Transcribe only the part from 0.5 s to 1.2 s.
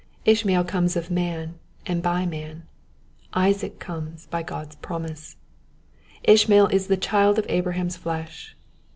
comes of